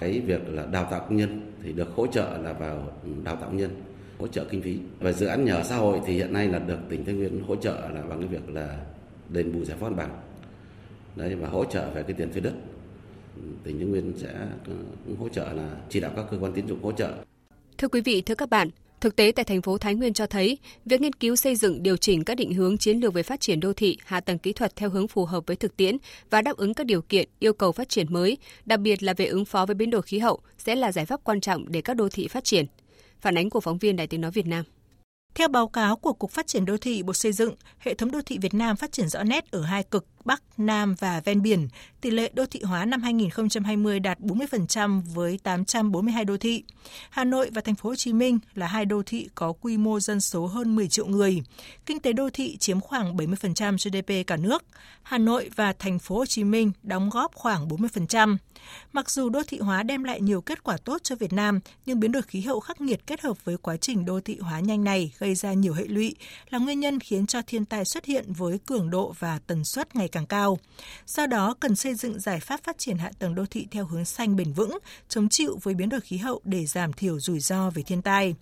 Cái 0.00 0.20
việc 0.20 0.40
là 0.48 0.66
đào 0.66 0.88
tạo 0.90 1.00
công 1.00 1.16
nhân 1.16 1.52
thì 1.62 1.72
được 1.72 1.88
hỗ 1.94 2.06
trợ 2.06 2.38
là 2.38 2.52
vào 2.52 2.92
ừ, 3.04 3.10
đào 3.24 3.36
tạo 3.36 3.44
công 3.44 3.56
nhân 3.56 3.70
hỗ 4.18 4.26
trợ 4.26 4.44
kinh 4.44 4.62
phí. 4.62 4.78
Và 5.00 5.12
dự 5.12 5.26
án 5.26 5.44
nhà 5.44 5.54
ở 5.54 5.62
xã 5.62 5.76
hội 5.76 6.00
thì 6.06 6.14
hiện 6.14 6.32
nay 6.32 6.48
là 6.48 6.58
được 6.58 6.78
tỉnh 6.88 7.04
Thái 7.04 7.14
Nguyên 7.14 7.42
hỗ 7.42 7.56
trợ 7.56 7.88
là 7.94 8.02
bằng 8.02 8.18
cái 8.18 8.28
việc 8.28 8.48
là 8.48 8.80
đền 9.28 9.52
bù 9.52 9.64
giải 9.64 9.76
phóng 9.80 9.96
bằng. 9.96 10.20
Đấy 11.16 11.34
và 11.34 11.48
hỗ 11.48 11.64
trợ 11.64 11.90
về 11.90 12.02
cái 12.02 12.12
tiền 12.12 12.32
thuê 12.32 12.40
đất. 12.40 12.54
Tỉnh 13.64 13.78
Thái 13.78 13.86
Nguyên 13.86 14.12
sẽ 14.16 14.32
ừ, 14.66 14.72
cũng 15.06 15.16
hỗ 15.16 15.28
trợ 15.28 15.52
là 15.52 15.70
chỉ 15.88 16.00
đạo 16.00 16.12
các 16.16 16.24
cơ 16.30 16.38
quan 16.40 16.52
tín 16.52 16.68
dụng 16.68 16.82
hỗ 16.82 16.92
trợ. 16.92 17.14
Thưa 17.78 17.88
quý 17.88 18.00
vị, 18.00 18.22
thưa 18.22 18.34
các 18.34 18.50
bạn, 18.50 18.70
Thực 19.00 19.16
tế 19.16 19.32
tại 19.36 19.44
thành 19.44 19.62
phố 19.62 19.78
Thái 19.78 19.94
Nguyên 19.94 20.12
cho 20.12 20.26
thấy, 20.26 20.58
việc 20.84 21.00
nghiên 21.00 21.12
cứu 21.12 21.36
xây 21.36 21.56
dựng 21.56 21.82
điều 21.82 21.96
chỉnh 21.96 22.24
các 22.24 22.34
định 22.34 22.54
hướng 22.54 22.78
chiến 22.78 23.00
lược 23.00 23.14
về 23.14 23.22
phát 23.22 23.40
triển 23.40 23.60
đô 23.60 23.72
thị, 23.72 23.98
hạ 24.04 24.20
tầng 24.20 24.38
kỹ 24.38 24.52
thuật 24.52 24.76
theo 24.76 24.90
hướng 24.90 25.08
phù 25.08 25.24
hợp 25.24 25.46
với 25.46 25.56
thực 25.56 25.76
tiễn 25.76 25.96
và 26.30 26.42
đáp 26.42 26.56
ứng 26.56 26.74
các 26.74 26.86
điều 26.86 27.02
kiện, 27.02 27.28
yêu 27.38 27.52
cầu 27.52 27.72
phát 27.72 27.88
triển 27.88 28.12
mới, 28.12 28.38
đặc 28.64 28.80
biệt 28.80 29.02
là 29.02 29.14
về 29.14 29.26
ứng 29.26 29.44
phó 29.44 29.66
với 29.66 29.74
biến 29.74 29.90
đổi 29.90 30.02
khí 30.02 30.18
hậu 30.18 30.40
sẽ 30.58 30.74
là 30.74 30.92
giải 30.92 31.06
pháp 31.06 31.20
quan 31.24 31.40
trọng 31.40 31.72
để 31.72 31.80
các 31.80 31.94
đô 31.94 32.08
thị 32.08 32.28
phát 32.28 32.44
triển. 32.44 32.66
Phản 33.20 33.38
ánh 33.38 33.50
của 33.50 33.60
phóng 33.60 33.78
viên 33.78 33.96
Đài 33.96 34.06
Tiếng 34.06 34.20
nói 34.20 34.30
Việt 34.30 34.46
Nam. 34.46 34.64
Theo 35.34 35.48
báo 35.48 35.68
cáo 35.68 35.96
của 35.96 36.12
Cục 36.12 36.30
Phát 36.30 36.46
triển 36.46 36.64
Đô 36.64 36.76
thị 36.76 37.02
Bộ 37.02 37.12
Xây 37.12 37.32
dựng, 37.32 37.54
hệ 37.78 37.94
thống 37.94 38.10
đô 38.10 38.22
thị 38.26 38.38
Việt 38.38 38.54
Nam 38.54 38.76
phát 38.76 38.92
triển 38.92 39.08
rõ 39.08 39.22
nét 39.22 39.50
ở 39.50 39.62
hai 39.62 39.82
cực 39.82 40.06
Bắc, 40.26 40.42
Nam 40.56 40.94
và 40.98 41.20
ven 41.24 41.42
biển. 41.42 41.68
Tỷ 42.00 42.10
lệ 42.10 42.30
đô 42.34 42.46
thị 42.46 42.62
hóa 42.62 42.84
năm 42.84 43.02
2020 43.02 44.00
đạt 44.00 44.18
40% 44.20 45.02
với 45.14 45.38
842 45.42 46.24
đô 46.24 46.36
thị. 46.36 46.64
Hà 47.10 47.24
Nội 47.24 47.50
và 47.54 47.60
thành 47.60 47.74
phố 47.74 47.88
Hồ 47.88 47.94
Chí 47.94 48.12
Minh 48.12 48.38
là 48.54 48.66
hai 48.66 48.84
đô 48.84 49.02
thị 49.06 49.28
có 49.34 49.52
quy 49.52 49.76
mô 49.76 50.00
dân 50.00 50.20
số 50.20 50.46
hơn 50.46 50.76
10 50.76 50.88
triệu 50.88 51.06
người. 51.06 51.42
Kinh 51.86 52.00
tế 52.00 52.12
đô 52.12 52.30
thị 52.30 52.56
chiếm 52.56 52.80
khoảng 52.80 53.16
70% 53.16 53.76
GDP 53.76 54.26
cả 54.26 54.36
nước. 54.36 54.64
Hà 55.02 55.18
Nội 55.18 55.50
và 55.56 55.72
thành 55.72 55.98
phố 55.98 56.16
Hồ 56.16 56.26
Chí 56.26 56.44
Minh 56.44 56.72
đóng 56.82 57.10
góp 57.10 57.34
khoảng 57.34 57.68
40%. 57.68 58.36
Mặc 58.92 59.10
dù 59.10 59.28
đô 59.28 59.42
thị 59.46 59.58
hóa 59.58 59.82
đem 59.82 60.04
lại 60.04 60.20
nhiều 60.20 60.40
kết 60.40 60.62
quả 60.62 60.76
tốt 60.76 60.98
cho 61.02 61.16
Việt 61.16 61.32
Nam, 61.32 61.60
nhưng 61.86 62.00
biến 62.00 62.12
đổi 62.12 62.22
khí 62.22 62.40
hậu 62.40 62.60
khắc 62.60 62.80
nghiệt 62.80 63.00
kết 63.06 63.20
hợp 63.20 63.44
với 63.44 63.56
quá 63.56 63.76
trình 63.76 64.04
đô 64.04 64.20
thị 64.20 64.38
hóa 64.40 64.60
nhanh 64.60 64.84
này 64.84 65.12
gây 65.18 65.34
ra 65.34 65.52
nhiều 65.52 65.72
hệ 65.72 65.84
lụy, 65.84 66.14
là 66.50 66.58
nguyên 66.58 66.80
nhân 66.80 67.00
khiến 67.00 67.26
cho 67.26 67.42
thiên 67.46 67.64
tai 67.64 67.84
xuất 67.84 68.04
hiện 68.04 68.32
với 68.32 68.58
cường 68.66 68.90
độ 68.90 69.14
và 69.18 69.38
tần 69.46 69.64
suất 69.64 69.96
ngày 69.96 70.08
càng 70.08 70.15
cao. 70.24 70.58
Do 71.06 71.26
đó, 71.26 71.54
cần 71.60 71.76
xây 71.76 71.94
dựng 71.94 72.20
giải 72.20 72.40
pháp 72.40 72.60
phát 72.64 72.78
triển 72.78 72.96
hạ 72.96 73.10
tầng 73.18 73.34
đô 73.34 73.46
thị 73.46 73.66
theo 73.70 73.86
hướng 73.86 74.04
xanh 74.04 74.36
bền 74.36 74.52
vững, 74.52 74.78
chống 75.08 75.28
chịu 75.28 75.58
với 75.62 75.74
biến 75.74 75.88
đổi 75.88 76.00
khí 76.00 76.16
hậu 76.16 76.40
để 76.44 76.66
giảm 76.66 76.92
thiểu 76.92 77.20
rủi 77.20 77.40
ro 77.40 77.70
về 77.70 77.82
thiên 77.82 78.02
tai. 78.02 78.34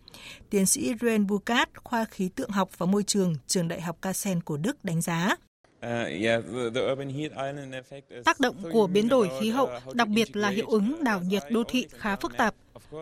Tiến 0.51 0.67
sĩ 0.67 0.93
Ren 1.01 1.27
Bukat, 1.27 1.69
khoa 1.85 2.05
khí 2.05 2.29
tượng 2.29 2.51
học 2.51 2.71
và 2.79 2.87
môi 2.87 3.03
trường, 3.03 3.35
trường 3.47 3.69
Đại 3.69 3.81
học 3.81 3.97
Kassel 4.03 4.39
của 4.45 4.57
Đức 4.57 4.85
đánh 4.85 5.01
giá. 5.01 5.37
Tác 8.25 8.41
động 8.41 8.57
của 8.73 8.87
biến 8.87 9.09
đổi 9.09 9.31
khí 9.41 9.51
hậu, 9.51 9.71
đặc 9.95 10.09
biệt 10.09 10.37
là 10.37 10.49
hiệu 10.49 10.67
ứng 10.67 11.05
đảo 11.05 11.21
nhiệt 11.21 11.43
đô 11.51 11.65
thị 11.69 11.87
khá 11.99 12.17
phức 12.17 12.37
tạp. 12.37 12.55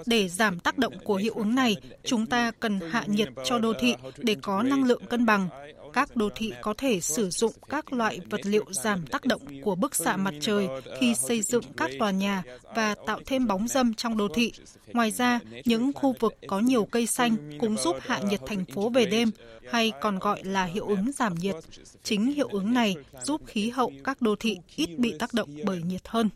Để 0.06 0.28
giảm 0.28 0.58
tác 0.58 0.78
động 0.78 0.94
của 1.04 1.16
hiệu 1.16 1.34
ứng 1.34 1.54
này, 1.54 1.76
chúng 2.04 2.26
ta 2.26 2.50
cần 2.60 2.80
hạ 2.90 3.04
nhiệt 3.06 3.28
cho 3.44 3.58
đô 3.58 3.72
thị 3.80 3.94
để 4.19 4.36
có 4.42 4.62
năng 4.62 4.84
lượng 4.84 5.06
cân 5.06 5.26
bằng. 5.26 5.48
Các 5.92 6.16
đô 6.16 6.28
thị 6.34 6.52
có 6.62 6.74
thể 6.78 7.00
sử 7.00 7.30
dụng 7.30 7.52
các 7.69 7.92
loại 7.92 8.20
vật 8.30 8.40
liệu 8.44 8.64
giảm 8.70 9.06
tác 9.06 9.24
động 9.24 9.40
của 9.62 9.74
bức 9.74 9.94
xạ 9.94 10.16
mặt 10.16 10.34
trời 10.40 10.69
khi 11.00 11.14
xây 11.14 11.42
dựng 11.42 11.64
các 11.76 11.90
tòa 11.98 12.10
nhà 12.10 12.42
và 12.74 12.94
tạo 13.06 13.20
thêm 13.26 13.46
bóng 13.46 13.69
dâm 13.69 13.94
trong 13.94 14.16
đô 14.16 14.28
thị. 14.28 14.52
Ngoài 14.92 15.10
ra, 15.10 15.40
những 15.64 15.92
khu 15.92 16.14
vực 16.20 16.34
có 16.46 16.60
nhiều 16.60 16.84
cây 16.84 17.06
xanh 17.06 17.58
cũng 17.60 17.76
giúp 17.76 17.96
hạ 18.00 18.19
nhiệt 18.19 18.40
thành 18.46 18.64
phố 18.64 18.88
về 18.88 19.06
đêm, 19.06 19.30
hay 19.70 19.92
còn 20.00 20.19
gọi 20.19 20.44
là 20.44 20.64
hiệu 20.64 20.86
ứng 20.86 21.12
giảm 21.12 21.34
nhiệt. 21.34 21.56
Chính 22.02 22.32
hiệu 22.32 22.48
ứng 22.52 22.74
này 22.74 22.96
giúp 23.24 23.40
khí 23.46 23.70
hậu 23.70 23.92
các 24.04 24.22
đô 24.22 24.36
thị 24.36 24.58
ít 24.76 24.98
bị 24.98 25.14
tác 25.19 25.34
động 25.34 25.48
bởi 25.64 25.82
nhiệt 25.82 26.02
hơn. 26.08 26.30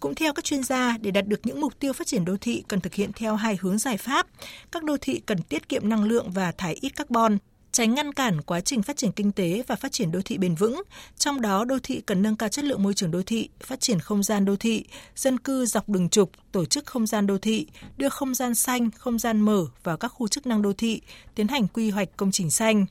Cũng 0.00 0.14
theo 0.14 0.32
các 0.32 0.44
chuyên 0.44 0.62
gia, 0.62 0.96
để 1.00 1.10
đạt 1.10 1.26
được 1.26 1.40
những 1.46 1.60
mục 1.60 1.78
tiêu 1.78 1.92
phát 1.92 2.06
triển 2.06 2.24
đô 2.24 2.36
thị 2.40 2.64
cần 2.68 2.80
thực 2.80 2.94
hiện 2.94 3.10
theo 3.12 3.36
hai 3.36 3.58
hướng 3.60 3.78
giải 3.78 3.96
pháp. 3.96 4.26
Các 4.72 4.84
đô 4.84 4.96
thị 5.00 5.20
cần 5.26 5.42
tiết 5.42 5.68
kiệm 5.68 5.88
năng 5.88 6.04
lượng 6.04 6.30
và 6.30 6.52
thải 6.52 6.74
ít 6.74 6.96
carbon, 6.96 7.38
tránh 7.72 7.94
ngăn 7.94 8.12
cản 8.12 8.42
quá 8.42 8.60
trình 8.60 8.82
phát 8.82 8.96
triển 8.96 9.12
kinh 9.12 9.32
tế 9.32 9.62
và 9.66 9.76
phát 9.76 9.92
triển 9.92 10.12
đô 10.12 10.20
thị 10.24 10.38
bền 10.38 10.54
vững. 10.54 10.82
Trong 11.18 11.40
đó, 11.40 11.64
đô 11.64 11.78
thị 11.82 12.02
cần 12.06 12.22
nâng 12.22 12.36
cao 12.36 12.48
chất 12.48 12.64
lượng 12.64 12.82
môi 12.82 12.94
trường 12.94 13.10
đô 13.10 13.22
thị, 13.22 13.48
phát 13.60 13.80
triển 13.80 14.00
không 14.00 14.22
gian 14.22 14.44
đô 14.44 14.56
thị, 14.56 14.84
dân 15.16 15.38
cư 15.38 15.66
dọc 15.66 15.88
đường 15.88 16.08
trục, 16.08 16.32
tổ 16.52 16.64
chức 16.64 16.86
không 16.86 17.06
gian 17.06 17.26
đô 17.26 17.38
thị, 17.38 17.66
đưa 17.96 18.08
không 18.08 18.34
gian 18.34 18.54
xanh, 18.54 18.90
không 18.90 19.18
gian 19.18 19.40
mở 19.40 19.66
vào 19.82 19.96
các 19.96 20.08
khu 20.08 20.28
chức 20.28 20.46
năng 20.46 20.62
đô 20.62 20.72
thị, 20.72 21.00
tiến 21.34 21.48
hành 21.48 21.68
quy 21.68 21.90
hoạch 21.90 22.08
công 22.16 22.30
trình 22.30 22.50
xanh 22.50 22.86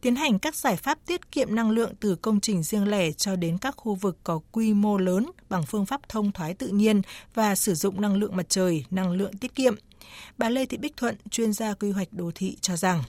tiến 0.00 0.16
hành 0.16 0.38
các 0.38 0.54
giải 0.54 0.76
pháp 0.76 0.98
tiết 1.06 1.32
kiệm 1.32 1.54
năng 1.54 1.70
lượng 1.70 1.92
từ 2.00 2.16
công 2.16 2.40
trình 2.40 2.62
riêng 2.62 2.88
lẻ 2.88 3.12
cho 3.12 3.36
đến 3.36 3.58
các 3.58 3.74
khu 3.76 3.94
vực 3.94 4.18
có 4.24 4.40
quy 4.52 4.74
mô 4.74 4.98
lớn 4.98 5.30
bằng 5.48 5.62
phương 5.66 5.86
pháp 5.86 6.08
thông 6.08 6.32
thoái 6.32 6.54
tự 6.54 6.68
nhiên 6.68 7.02
và 7.34 7.54
sử 7.54 7.74
dụng 7.74 8.00
năng 8.00 8.16
lượng 8.16 8.36
mặt 8.36 8.46
trời, 8.48 8.84
năng 8.90 9.12
lượng 9.12 9.36
tiết 9.36 9.54
kiệm. 9.54 9.74
Bà 10.38 10.48
Lê 10.48 10.66
Thị 10.66 10.76
Bích 10.76 10.96
Thuận, 10.96 11.14
chuyên 11.30 11.52
gia 11.52 11.74
quy 11.74 11.90
hoạch 11.90 12.08
đô 12.12 12.30
thị 12.34 12.56
cho 12.60 12.76
rằng 12.76 13.02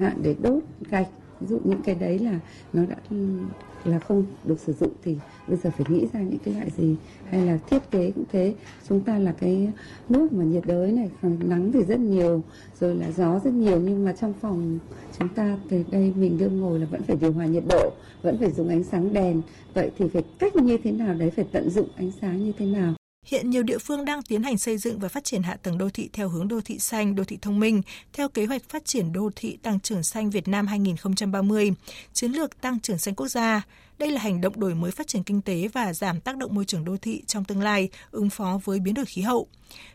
hạn 0.00 0.22
để 0.22 0.34
đốt 0.42 0.62
gạch 0.90 1.08
ví 1.40 1.46
dụ 1.46 1.60
những 1.64 1.82
cái 1.82 1.94
đấy 1.94 2.18
là 2.18 2.40
nó 2.72 2.82
đã 2.86 2.96
là 3.86 3.98
không 3.98 4.24
được 4.44 4.60
sử 4.60 4.72
dụng 4.72 4.92
thì 5.04 5.16
bây 5.48 5.56
giờ 5.56 5.70
phải 5.76 5.86
nghĩ 5.88 6.06
ra 6.12 6.20
những 6.20 6.38
cái 6.44 6.54
loại 6.54 6.70
gì? 6.76 6.96
Hay 7.24 7.46
là 7.46 7.58
thiết 7.70 7.90
kế 7.90 8.10
cũng 8.10 8.24
thế. 8.32 8.54
Chúng 8.88 9.00
ta 9.00 9.18
là 9.18 9.32
cái 9.32 9.68
nước 10.08 10.32
mà 10.32 10.44
nhiệt 10.44 10.66
đới 10.66 10.92
này 10.92 11.10
nắng 11.22 11.72
thì 11.72 11.82
rất 11.82 12.00
nhiều, 12.00 12.42
rồi 12.80 12.94
là 12.94 13.10
gió 13.10 13.40
rất 13.44 13.52
nhiều. 13.52 13.80
Nhưng 13.80 14.04
mà 14.04 14.12
trong 14.12 14.32
phòng 14.40 14.78
chúng 15.18 15.28
ta 15.28 15.58
từ 15.68 15.84
đây 15.90 16.12
mình 16.16 16.38
đương 16.38 16.60
ngồi 16.60 16.78
là 16.78 16.86
vẫn 16.86 17.02
phải 17.02 17.16
điều 17.16 17.32
hòa 17.32 17.46
nhiệt 17.46 17.64
độ, 17.68 17.90
vẫn 18.22 18.38
phải 18.38 18.50
dùng 18.50 18.68
ánh 18.68 18.84
sáng 18.84 19.12
đèn. 19.12 19.42
Vậy 19.74 19.90
thì 19.98 20.08
phải 20.08 20.22
cách 20.38 20.56
như 20.56 20.78
thế 20.84 20.92
nào 20.92 21.14
đấy 21.14 21.30
phải 21.30 21.44
tận 21.52 21.70
dụng 21.70 21.88
ánh 21.96 22.10
sáng 22.20 22.44
như 22.44 22.52
thế 22.58 22.66
nào? 22.66 22.94
Hiện 23.26 23.50
nhiều 23.50 23.62
địa 23.62 23.78
phương 23.78 24.04
đang 24.04 24.22
tiến 24.22 24.42
hành 24.42 24.58
xây 24.58 24.78
dựng 24.78 24.98
và 24.98 25.08
phát 25.08 25.24
triển 25.24 25.42
hạ 25.42 25.56
tầng 25.62 25.78
đô 25.78 25.90
thị 25.90 26.10
theo 26.12 26.28
hướng 26.28 26.48
đô 26.48 26.60
thị 26.60 26.78
xanh, 26.78 27.14
đô 27.14 27.24
thị 27.24 27.38
thông 27.42 27.60
minh, 27.60 27.82
theo 28.12 28.28
kế 28.28 28.46
hoạch 28.46 28.62
phát 28.68 28.84
triển 28.84 29.12
đô 29.12 29.30
thị 29.36 29.58
tăng 29.62 29.80
trưởng 29.80 30.02
xanh 30.02 30.30
Việt 30.30 30.48
Nam 30.48 30.66
2030, 30.66 31.72
chiến 32.12 32.32
lược 32.32 32.60
tăng 32.60 32.80
trưởng 32.80 32.98
xanh 32.98 33.14
quốc 33.14 33.28
gia. 33.28 33.62
Đây 33.98 34.10
là 34.10 34.20
hành 34.20 34.40
động 34.40 34.60
đổi 34.60 34.74
mới 34.74 34.90
phát 34.90 35.06
triển 35.06 35.22
kinh 35.22 35.42
tế 35.42 35.68
và 35.68 35.92
giảm 35.92 36.20
tác 36.20 36.36
động 36.36 36.54
môi 36.54 36.64
trường 36.64 36.84
đô 36.84 36.96
thị 36.96 37.22
trong 37.26 37.44
tương 37.44 37.62
lai, 37.62 37.88
ứng 38.10 38.30
phó 38.30 38.60
với 38.64 38.80
biến 38.80 38.94
đổi 38.94 39.04
khí 39.04 39.22
hậu. 39.22 39.48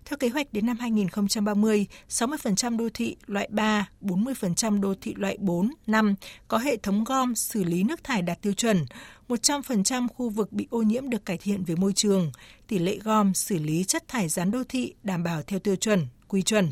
Theo 0.06 0.18
kế 0.18 0.30
hoạch 0.30 0.54
đến 0.54 0.66
năm 0.66 0.78
2030, 0.80 1.86
60% 2.10 2.78
đô 2.78 2.90
thị 2.94 3.16
loại 3.28 3.48
3, 3.52 3.90
40% 4.02 4.82
đô 4.82 4.94
thị 5.02 5.14
loại 5.18 5.38
4, 5.40 5.74
5 5.88 6.16
có 6.48 6.58
hệ 6.58 6.78
thống 6.78 7.04
gom 7.04 7.36
xử 7.36 7.64
lý 7.64 7.84
nước 7.84 8.04
thải 8.04 8.22
đạt 8.22 8.42
tiêu 8.42 8.54
chuẩn, 8.54 8.86
100% 9.30 10.08
khu 10.08 10.30
vực 10.30 10.52
bị 10.52 10.68
ô 10.70 10.82
nhiễm 10.82 11.10
được 11.10 11.26
cải 11.26 11.38
thiện 11.38 11.64
về 11.64 11.76
môi 11.76 11.94
trường, 11.94 12.32
tỷ 12.68 12.80
lệ 12.80 13.00
gom 13.04 13.34
xử 13.34 13.58
lý 13.58 13.84
chất 13.84 14.08
thải 14.08 14.30
rắn 14.30 14.52
đô 14.52 14.64
thị 14.70 14.94
đảm 15.04 15.24
bảo 15.24 15.42
theo 15.42 15.60
tiêu 15.60 15.76
chuẩn, 15.76 16.08
quy 16.32 16.42
chuẩn. 16.42 16.70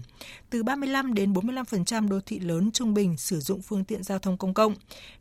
Từ 0.49 0.63
35 0.63 1.13
đến 1.13 1.33
45% 1.33 2.09
đô 2.09 2.19
thị 2.25 2.39
lớn 2.39 2.71
trung 2.73 2.93
bình 2.93 3.17
sử 3.17 3.39
dụng 3.39 3.61
phương 3.61 3.83
tiện 3.83 4.03
giao 4.03 4.19
thông 4.19 4.37
công 4.37 4.53
cộng, 4.53 4.75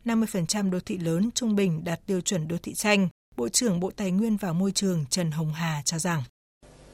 50% 0.05 0.71
đô 0.71 0.79
thị 0.79 0.97
lớn 0.97 1.29
trung 1.35 1.55
bình 1.55 1.83
đạt 1.83 1.99
tiêu 2.05 2.21
chuẩn 2.21 2.47
đô 2.47 2.55
thị 2.63 2.75
xanh. 2.75 3.07
Bộ 3.37 3.49
trưởng 3.49 3.79
Bộ 3.79 3.91
Tài 3.95 4.11
nguyên 4.11 4.37
và 4.37 4.53
Môi 4.53 4.71
trường 4.71 5.05
Trần 5.09 5.31
Hồng 5.31 5.53
Hà 5.53 5.81
cho 5.85 5.99
rằng 5.99 6.23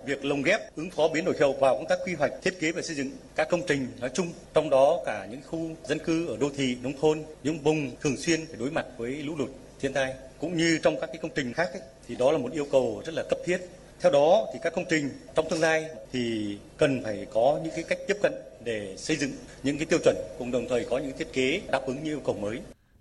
việc 0.06 0.26
lồng 0.26 0.42
ghép 0.42 0.76
ứng 0.76 0.90
phó 0.90 1.08
biến 1.08 1.26
đổi 1.26 1.34
khí 1.34 1.40
hậu 1.40 1.54
vào 1.54 1.76
công 1.76 1.86
tác 1.90 2.00
quy 2.06 2.14
hoạch 2.14 2.32
thiết 2.44 2.60
kế 2.60 2.72
và 2.72 2.82
xây 2.82 2.96
dựng 2.96 3.12
các 3.36 3.48
công 3.50 3.62
trình 3.68 3.88
nói 4.00 4.10
chung 4.14 4.28
trong 4.54 4.70
đó 4.70 5.00
cả 5.06 5.28
những 5.32 5.42
khu 5.48 5.70
dân 5.88 6.00
cư 6.00 6.28
ở 6.28 6.38
đô 6.38 6.50
thị 6.58 6.78
nông 6.84 6.94
thôn 7.02 7.24
những 7.44 7.60
vùng 7.60 7.92
thường 8.02 8.18
xuyên 8.18 8.46
phải 8.46 8.56
đối 8.60 8.72
mặt 8.72 8.86
với 8.98 9.12
lũ 9.12 9.36
lụt 9.38 9.50
thiên 9.80 9.94
tai 9.94 10.14
cũng 10.40 10.58
như 10.58 10.80
trong 10.84 11.00
các 11.02 11.08
cái 11.08 11.18
công 11.22 11.32
trình 11.36 11.54
khác 11.54 11.70
ấy, 11.74 11.82
thì 12.08 12.16
đó 12.16 12.32
là 12.32 12.38
một 12.38 12.52
yêu 12.52 12.68
cầu 12.72 13.02
rất 13.06 13.16
là 13.16 13.24
cấp 13.30 13.40
thiết 13.46 13.58
theo 14.02 14.12
đó 14.12 14.48
thì 14.54 14.60
các 14.64 14.74
công 14.76 14.86
trình 14.90 15.10
trong 15.36 15.50
tương 15.50 15.62
lai 15.62 15.86
thì 16.12 16.58
cần 16.78 17.04
phải 17.04 17.28
có 17.34 17.60
những 17.64 17.74
cái 17.76 17.84
cách 17.84 18.00
tiếp 18.08 18.18
cận 18.22 18.34
để 18.64 18.94
xây 18.98 19.18
dựng 19.18 19.32
những 19.64 19.78
cái 19.78 19.86
tiêu 19.86 20.00
chuẩn, 20.04 20.16
cùng 20.40 20.52
đồng 20.52 20.68
thời 20.70 20.86
có 20.86 20.98
những 20.98 21.18
thiết 21.18 21.34
kế 21.34 21.62
đáp 21.72 21.82
ứng 21.86 22.04
như 22.04 22.12
yêu 22.12 22.22
cầu 22.26 22.36
mới. 22.36 22.60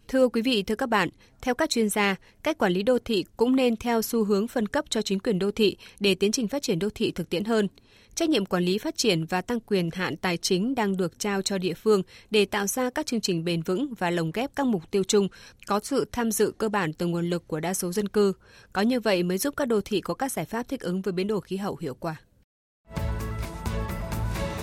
Thưa 0.09 0.29
quý 0.29 0.43
vị, 0.43 0.63
thưa 0.63 0.75
các 0.75 0.89
bạn, 0.89 1.09
theo 1.43 1.55
các 1.55 1.71
chuyên 1.71 1.89
gia, 1.89 2.17
cách 2.43 2.59
quản 2.59 2.73
lý 2.73 2.83
đô 2.83 2.99
thị 3.05 3.25
cũng 3.37 3.57
nên 3.57 3.77
theo 3.77 4.03
xu 4.03 4.25
hướng 4.25 4.49
phân 4.49 4.69
cấp 4.69 4.85
cho 4.89 5.03
chính 5.03 5.19
quyền 5.19 5.39
đô 5.39 5.51
thị 5.51 5.77
để 6.01 6.15
tiến 6.15 6.33
trình 6.33 6.49
phát 6.49 6.63
triển 6.63 6.79
đô 6.79 6.89
thị 6.95 7.13
thực 7.13 7.31
tiễn 7.31 7.45
hơn. 7.45 7.69
Trách 8.15 8.29
nhiệm 8.29 8.47
quản 8.47 8.65
lý 8.65 8.79
phát 8.79 8.97
triển 8.97 9.25
và 9.25 9.41
tăng 9.41 9.61
quyền 9.61 9.91
hạn 9.93 10.17
tài 10.17 10.37
chính 10.37 10.75
đang 10.75 10.97
được 10.97 11.19
trao 11.19 11.43
cho 11.43 11.59
địa 11.59 11.75
phương 11.75 12.03
để 12.31 12.45
tạo 12.45 12.67
ra 12.67 12.91
các 12.91 13.07
chương 13.07 13.21
trình 13.21 13.45
bền 13.45 13.63
vững 13.63 13.95
và 13.99 14.11
lồng 14.11 14.31
ghép 14.35 14.51
các 14.57 14.67
mục 14.67 14.91
tiêu 14.91 15.05
chung, 15.05 15.29
có 15.67 15.81
sự 15.83 16.05
tham 16.13 16.33
dự 16.33 16.53
cơ 16.59 16.69
bản 16.69 16.93
từ 16.93 17.07
nguồn 17.07 17.31
lực 17.31 17.49
của 17.49 17.61
đa 17.61 17.75
số 17.75 17.93
dân 17.93 18.09
cư. 18.09 18.33
Có 18.73 18.83
như 18.83 19.01
vậy 19.01 19.23
mới 19.23 19.39
giúp 19.39 19.55
các 19.57 19.69
đô 19.69 19.81
thị 19.81 20.01
có 20.01 20.15
các 20.15 20.33
giải 20.33 20.45
pháp 20.45 20.69
thích 20.69 20.81
ứng 20.81 21.03
với 21.03 21.13
biến 21.13 21.27
đổi 21.27 21.41
khí 21.41 21.57
hậu 21.57 21.77
hiệu 21.77 21.97
quả. 22.01 22.17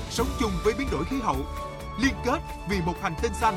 Sống 0.09 0.27
chung 0.39 0.51
với 0.63 0.73
biến 0.77 0.87
đổi 0.91 1.03
khí 1.09 1.15
hậu, 1.21 1.37
liên 2.03 2.13
kết 2.25 2.39
vì 2.69 2.77
một 2.85 2.95
hành 3.01 3.13
tinh 3.23 3.31
xanh. 3.41 3.55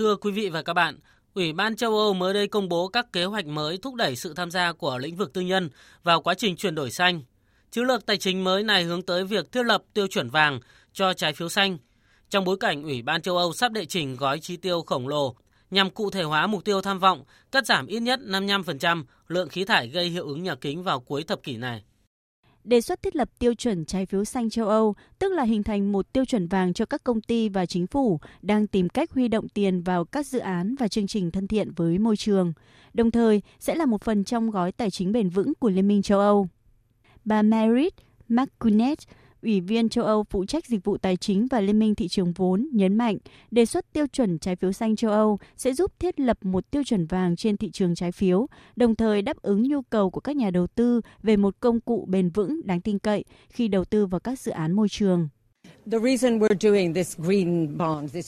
Thưa 0.00 0.16
quý 0.16 0.32
vị 0.32 0.48
và 0.48 0.62
các 0.62 0.72
bạn, 0.72 0.98
Ủy 1.34 1.52
ban 1.52 1.76
châu 1.76 1.98
Âu 1.98 2.14
mới 2.14 2.34
đây 2.34 2.48
công 2.48 2.68
bố 2.68 2.88
các 2.88 3.12
kế 3.12 3.24
hoạch 3.24 3.46
mới 3.46 3.78
thúc 3.78 3.94
đẩy 3.94 4.16
sự 4.16 4.34
tham 4.34 4.50
gia 4.50 4.72
của 4.72 4.98
lĩnh 4.98 5.16
vực 5.16 5.32
tư 5.32 5.40
nhân 5.40 5.70
vào 6.02 6.22
quá 6.22 6.34
trình 6.34 6.56
chuyển 6.56 6.74
đổi 6.74 6.90
xanh. 6.90 7.22
Chiến 7.70 7.84
lược 7.84 8.06
tài 8.06 8.16
chính 8.16 8.44
mới 8.44 8.62
này 8.62 8.84
hướng 8.84 9.02
tới 9.02 9.24
việc 9.24 9.52
thiết 9.52 9.62
lập 9.62 9.82
tiêu 9.94 10.06
chuẩn 10.06 10.30
vàng 10.30 10.60
cho 10.92 11.12
trái 11.12 11.32
phiếu 11.32 11.48
xanh. 11.48 11.78
Trong 12.30 12.44
bối 12.44 12.56
cảnh 12.60 12.82
Ủy 12.82 13.02
ban 13.02 13.22
châu 13.22 13.36
Âu 13.36 13.52
sắp 13.52 13.72
đệ 13.72 13.84
trình 13.84 14.16
gói 14.16 14.38
chi 14.38 14.56
tiêu 14.56 14.82
khổng 14.82 15.08
lồ 15.08 15.34
nhằm 15.70 15.90
cụ 15.90 16.10
thể 16.10 16.22
hóa 16.22 16.46
mục 16.46 16.64
tiêu 16.64 16.82
tham 16.82 16.98
vọng 16.98 17.24
cắt 17.52 17.66
giảm 17.66 17.86
ít 17.86 18.00
nhất 18.00 18.20
55% 18.26 19.04
lượng 19.28 19.48
khí 19.48 19.64
thải 19.64 19.88
gây 19.88 20.08
hiệu 20.08 20.26
ứng 20.26 20.42
nhà 20.42 20.54
kính 20.54 20.82
vào 20.82 21.00
cuối 21.00 21.22
thập 21.22 21.42
kỷ 21.42 21.56
này 21.56 21.84
đề 22.64 22.80
xuất 22.80 23.02
thiết 23.02 23.16
lập 23.16 23.28
tiêu 23.38 23.54
chuẩn 23.54 23.84
trái 23.84 24.06
phiếu 24.06 24.24
xanh 24.24 24.50
châu 24.50 24.68
Âu, 24.68 24.94
tức 25.18 25.32
là 25.32 25.42
hình 25.42 25.62
thành 25.62 25.92
một 25.92 26.12
tiêu 26.12 26.24
chuẩn 26.24 26.46
vàng 26.46 26.72
cho 26.72 26.84
các 26.84 27.04
công 27.04 27.20
ty 27.20 27.48
và 27.48 27.66
chính 27.66 27.86
phủ 27.86 28.20
đang 28.42 28.66
tìm 28.66 28.88
cách 28.88 29.10
huy 29.10 29.28
động 29.28 29.48
tiền 29.48 29.82
vào 29.82 30.04
các 30.04 30.26
dự 30.26 30.38
án 30.38 30.74
và 30.78 30.88
chương 30.88 31.06
trình 31.06 31.30
thân 31.30 31.48
thiện 31.48 31.72
với 31.76 31.98
môi 31.98 32.16
trường, 32.16 32.52
đồng 32.94 33.10
thời 33.10 33.42
sẽ 33.58 33.74
là 33.74 33.86
một 33.86 34.02
phần 34.02 34.24
trong 34.24 34.50
gói 34.50 34.72
tài 34.72 34.90
chính 34.90 35.12
bền 35.12 35.28
vững 35.28 35.52
của 35.54 35.70
Liên 35.70 35.88
minh 35.88 36.02
châu 36.02 36.18
Âu. 36.20 36.48
Bà 37.24 37.42
Merit 37.42 37.94
McCunnett, 38.28 38.98
Ủy 39.42 39.60
viên 39.60 39.88
châu 39.88 40.04
Âu 40.04 40.24
phụ 40.24 40.44
trách 40.44 40.66
dịch 40.66 40.84
vụ 40.84 40.96
tài 40.96 41.16
chính 41.16 41.46
và 41.50 41.60
liên 41.60 41.78
minh 41.78 41.94
thị 41.94 42.08
trường 42.08 42.32
vốn 42.32 42.68
nhấn 42.72 42.94
mạnh 42.94 43.16
đề 43.50 43.66
xuất 43.66 43.92
tiêu 43.92 44.06
chuẩn 44.06 44.38
trái 44.38 44.56
phiếu 44.56 44.72
xanh 44.72 44.96
châu 44.96 45.10
Âu 45.10 45.38
sẽ 45.56 45.74
giúp 45.74 45.92
thiết 45.98 46.20
lập 46.20 46.38
một 46.42 46.70
tiêu 46.70 46.82
chuẩn 46.84 47.06
vàng 47.06 47.36
trên 47.36 47.56
thị 47.56 47.70
trường 47.70 47.94
trái 47.94 48.12
phiếu, 48.12 48.46
đồng 48.76 48.96
thời 48.96 49.22
đáp 49.22 49.36
ứng 49.42 49.62
nhu 49.62 49.82
cầu 49.82 50.10
của 50.10 50.20
các 50.20 50.36
nhà 50.36 50.50
đầu 50.50 50.66
tư 50.66 51.00
về 51.22 51.36
một 51.36 51.56
công 51.60 51.80
cụ 51.80 52.06
bền 52.08 52.30
vững 52.30 52.60
đáng 52.64 52.80
tin 52.80 52.98
cậy 52.98 53.24
khi 53.48 53.68
đầu 53.68 53.84
tư 53.84 54.06
vào 54.06 54.20
các 54.20 54.40
dự 54.40 54.52
án 54.52 54.72
môi 54.72 54.88
trường. 54.88 55.28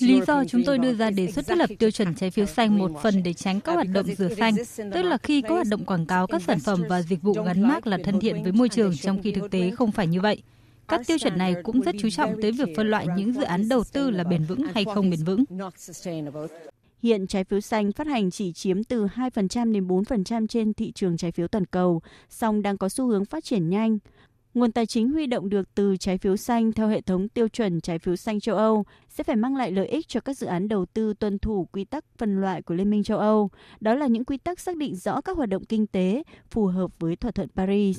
Lý 0.01 0.21
do 0.27 0.45
chúng 0.45 0.65
tôi 0.67 0.79
đưa 0.79 0.95
ra 0.95 1.11
đề 1.11 1.31
xuất 1.31 1.47
thiết 1.47 1.57
lập 1.57 1.71
tiêu 1.79 1.91
chuẩn 1.91 2.15
trái 2.15 2.31
phiếu 2.31 2.47
xanh 2.47 2.79
một 2.79 2.91
phần 3.03 3.23
để 3.23 3.33
tránh 3.33 3.61
các 3.61 3.73
hoạt 3.73 3.87
động 3.93 4.07
rửa 4.19 4.29
xanh, 4.35 4.55
tức 4.77 5.03
là 5.03 5.19
khi 5.19 5.43
có 5.43 5.55
hoạt 5.55 5.67
động 5.71 5.85
quảng 5.85 6.07
cáo 6.07 6.27
các 6.27 6.43
sản 6.43 6.61
phẩm 6.61 6.83
và 6.89 7.03
dịch 7.03 7.23
vụ 7.23 7.33
gắn 7.33 7.63
mác 7.63 7.87
là 7.87 7.99
thân 8.05 8.21
thiện 8.21 8.43
với 8.43 8.53
môi 8.53 8.69
trường 8.69 8.97
trong 8.97 9.23
khi 9.23 9.33
thực 9.33 9.51
tế 9.51 9.71
không 9.71 9.93
phải 9.93 10.07
như 10.07 10.21
vậy. 10.21 10.43
Các 10.89 11.07
tiêu 11.07 11.19
chuẩn 11.19 11.39
này 11.39 11.55
cũng 11.63 11.81
rất 11.81 11.95
chú 11.99 12.11
trọng 12.11 12.41
tới 12.43 12.53
việc 12.53 12.69
phân 12.77 12.91
loại 12.91 13.07
những 13.17 13.33
dự 13.33 13.43
án 13.43 13.69
đầu 13.69 13.85
tư 13.93 14.11
là 14.11 14.25
bền 14.25 14.45
vững 14.45 14.63
hay 14.75 14.85
không 14.85 15.11
bền 15.11 15.25
vững. 15.25 15.45
Hiện 17.03 17.27
trái 17.27 17.45
phiếu 17.45 17.61
xanh 17.61 17.93
phát 17.93 18.07
hành 18.07 18.31
chỉ 18.31 18.53
chiếm 18.53 18.85
từ 18.85 19.07
2% 19.07 19.73
đến 19.73 19.89
4% 19.89 20.47
trên 20.47 20.75
thị 20.75 20.93
trường 20.93 21.17
trái 21.17 21.33
phiếu 21.33 21.49
toàn 21.49 21.67
cầu, 21.67 22.03
song 22.29 22.63
đang 22.63 22.79
có 22.79 22.89
xu 22.89 23.07
hướng 23.07 23.25
phát 23.25 23.45
triển 23.45 23.69
nhanh. 23.69 23.99
Nguồn 24.55 24.73
tài 24.73 24.87
chính 24.87 25.11
huy 25.11 25.27
động 25.27 25.49
được 25.49 25.75
từ 25.75 25.97
trái 25.97 26.19
phiếu 26.19 26.37
xanh 26.37 26.73
theo 26.73 26.89
hệ 26.89 27.01
thống 27.01 27.29
tiêu 27.29 27.49
chuẩn 27.49 27.81
trái 27.81 27.99
phiếu 27.99 28.17
xanh 28.17 28.41
châu 28.41 28.57
Âu 28.57 28.85
sẽ 29.09 29.25
phải 29.25 29.37
mang 29.37 29.57
lại 29.57 29.73
lợi 29.73 29.87
ích 29.87 30.09
cho 30.09 30.21
các 30.21 30.39
dự 30.39 30.47
án 30.47 30.69
đầu 30.69 30.87
tư 30.87 31.15
tuân 31.15 31.39
thủ 31.39 31.69
quy 31.73 31.85
tắc 31.85 32.05
phân 32.19 32.41
loại 32.41 32.63
của 32.63 32.75
Liên 32.75 32.91
minh 32.91 33.03
châu 33.03 33.19
Âu. 33.19 33.51
Đó 33.81 33.95
là 33.95 34.07
những 34.07 34.25
quy 34.25 34.39
tắc 34.39 34.61
xác 34.61 34.77
định 34.77 34.97
rõ 34.97 35.21
các 35.21 35.37
hoạt 35.37 35.49
động 35.49 35.65
kinh 35.65 35.87
tế 35.87 36.23
phù 36.51 36.67
hợp 36.67 36.91
với 36.99 37.17
thỏa 37.17 37.31
thuận 37.31 37.49
Paris 37.49 37.99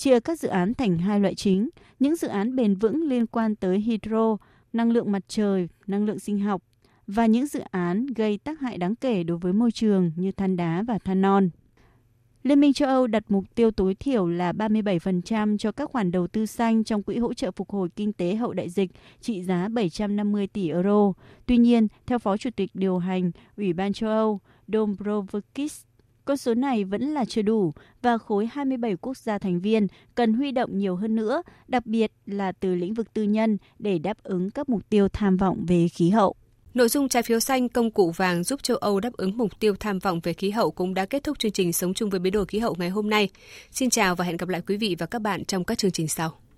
chia 0.00 0.20
các 0.20 0.38
dự 0.38 0.48
án 0.48 0.74
thành 0.74 0.98
hai 0.98 1.20
loại 1.20 1.34
chính, 1.34 1.68
những 1.98 2.16
dự 2.16 2.28
án 2.28 2.56
bền 2.56 2.74
vững 2.74 3.08
liên 3.08 3.26
quan 3.26 3.56
tới 3.56 3.80
hydro, 3.80 4.36
năng 4.72 4.90
lượng 4.90 5.12
mặt 5.12 5.22
trời, 5.28 5.68
năng 5.86 6.04
lượng 6.04 6.18
sinh 6.18 6.38
học 6.38 6.62
và 7.06 7.26
những 7.26 7.46
dự 7.46 7.60
án 7.70 8.06
gây 8.06 8.38
tác 8.38 8.60
hại 8.60 8.78
đáng 8.78 8.94
kể 8.96 9.22
đối 9.22 9.38
với 9.38 9.52
môi 9.52 9.72
trường 9.72 10.12
như 10.16 10.32
than 10.32 10.56
đá 10.56 10.82
và 10.82 10.98
than 10.98 11.20
non. 11.20 11.50
Liên 12.42 12.60
minh 12.60 12.72
châu 12.72 12.88
Âu 12.88 13.06
đặt 13.06 13.24
mục 13.28 13.44
tiêu 13.54 13.70
tối 13.70 13.94
thiểu 13.94 14.26
là 14.26 14.52
37% 14.52 15.58
cho 15.58 15.72
các 15.72 15.90
khoản 15.90 16.12
đầu 16.12 16.26
tư 16.26 16.46
xanh 16.46 16.84
trong 16.84 17.02
quỹ 17.02 17.18
hỗ 17.18 17.34
trợ 17.34 17.50
phục 17.50 17.70
hồi 17.70 17.88
kinh 17.96 18.12
tế 18.12 18.34
hậu 18.34 18.52
đại 18.52 18.68
dịch 18.68 18.90
trị 19.20 19.42
giá 19.42 19.68
750 19.68 20.46
tỷ 20.46 20.70
euro. 20.70 21.12
Tuy 21.46 21.56
nhiên, 21.56 21.88
theo 22.06 22.18
Phó 22.18 22.36
Chủ 22.36 22.50
tịch 22.56 22.70
điều 22.74 22.98
hành 22.98 23.30
Ủy 23.56 23.72
ban 23.72 23.92
châu 23.92 24.10
Âu 24.10 24.40
Dombrovskis, 24.68 25.82
con 26.30 26.36
số 26.36 26.54
này 26.54 26.84
vẫn 26.84 27.02
là 27.02 27.24
chưa 27.24 27.42
đủ 27.42 27.72
và 28.02 28.18
khối 28.18 28.48
27 28.52 28.96
quốc 28.96 29.16
gia 29.16 29.38
thành 29.38 29.60
viên 29.60 29.86
cần 30.14 30.32
huy 30.32 30.52
động 30.52 30.78
nhiều 30.78 30.96
hơn 30.96 31.16
nữa, 31.16 31.42
đặc 31.68 31.86
biệt 31.86 32.12
là 32.26 32.52
từ 32.52 32.74
lĩnh 32.74 32.94
vực 32.94 33.12
tư 33.12 33.22
nhân 33.22 33.58
để 33.78 33.98
đáp 33.98 34.22
ứng 34.22 34.50
các 34.50 34.68
mục 34.68 34.88
tiêu 34.90 35.08
tham 35.08 35.36
vọng 35.36 35.64
về 35.68 35.88
khí 35.88 36.10
hậu. 36.10 36.34
Nội 36.74 36.88
dung 36.88 37.08
trái 37.08 37.22
phiếu 37.22 37.40
xanh 37.40 37.68
công 37.68 37.90
cụ 37.90 38.10
vàng 38.10 38.44
giúp 38.44 38.62
châu 38.62 38.76
Âu 38.76 39.00
đáp 39.00 39.12
ứng 39.12 39.38
mục 39.38 39.60
tiêu 39.60 39.74
tham 39.80 39.98
vọng 39.98 40.20
về 40.22 40.32
khí 40.32 40.50
hậu 40.50 40.70
cũng 40.70 40.94
đã 40.94 41.06
kết 41.06 41.24
thúc 41.24 41.38
chương 41.38 41.52
trình 41.52 41.72
Sống 41.72 41.94
chung 41.94 42.10
với 42.10 42.20
biến 42.20 42.32
đổi 42.32 42.46
khí 42.46 42.58
hậu 42.58 42.74
ngày 42.78 42.90
hôm 42.90 43.10
nay. 43.10 43.28
Xin 43.70 43.90
chào 43.90 44.14
và 44.16 44.24
hẹn 44.24 44.36
gặp 44.36 44.48
lại 44.48 44.62
quý 44.66 44.76
vị 44.76 44.96
và 44.98 45.06
các 45.06 45.22
bạn 45.22 45.44
trong 45.44 45.64
các 45.64 45.78
chương 45.78 45.90
trình 45.90 46.08
sau. 46.08 46.49